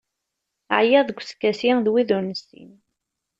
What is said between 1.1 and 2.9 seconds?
uskasi d wid ur nessin.